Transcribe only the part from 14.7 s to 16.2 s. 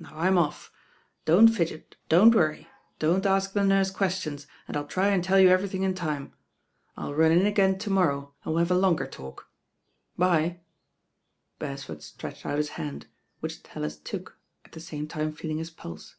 the same time feeling his pulse.